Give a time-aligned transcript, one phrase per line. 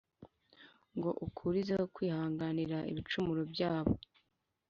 [0.97, 3.93] ngo ukurizeho kwihanganira ibicumuro byabo.